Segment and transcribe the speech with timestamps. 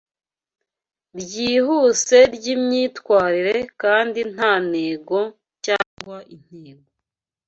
[1.21, 5.17] ryihuse ryimyitwarire kandi nta ntego
[5.65, 6.87] cyangwa intego